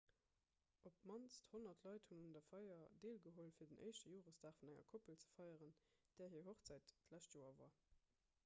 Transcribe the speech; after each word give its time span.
op 0.89 0.95
d'mannst 1.01 1.43
100 1.49 1.83
leit 1.87 2.07
hunn 2.13 2.23
un 2.29 2.31
der 2.37 2.45
feier 2.47 2.87
deelgeholl 3.03 3.53
fir 3.59 3.69
den 3.73 3.83
éischte 3.89 4.13
joresdag 4.15 4.57
vun 4.61 4.71
enger 4.75 4.87
koppel 4.95 5.19
ze 5.25 5.31
feieren 5.35 5.75
där 6.21 6.33
hir 6.35 6.47
hochzäit 6.49 6.95
d'lescht 7.11 7.37
joer 7.41 7.53
war 7.61 7.71